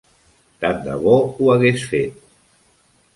Tant 0.63 0.79
de 0.87 0.95
bo 1.03 1.17
ho 1.35 1.51
hagués 1.57 1.83
fet. 1.91 2.17